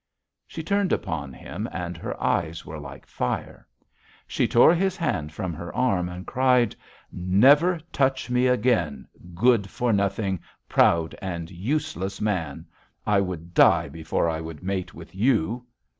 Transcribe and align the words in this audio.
"She 0.47 0.63
turned 0.63 0.91
upon 0.91 1.31
him, 1.31 1.69
and 1.71 1.95
her 1.95 2.19
eyes 2.19 2.65
were 2.65 2.79
like 2.79 3.05
fire. 3.05 3.67
She 4.25 4.47
tore 4.47 4.73
his 4.73 4.97
hand 4.97 5.31
from 5.31 5.53
her 5.53 5.71
arm, 5.75 6.09
and 6.09 6.25
cried: 6.25 6.75
'Never 7.11 7.79
touch 7.93 8.27
me 8.27 8.47
again, 8.47 9.07
good 9.35 9.69
for 9.69 9.93
nothing, 9.93 10.39
proud 10.67 11.13
and 11.21 11.51
useless 11.51 12.19
man. 12.19 12.65
I 13.05 13.21
would 13.21 13.53
die 13.53 13.89
before 13.89 14.27
I 14.27 14.41
would 14.41 14.63
mate 14.63 14.95
with 14.95 15.13
you.' 15.13 15.67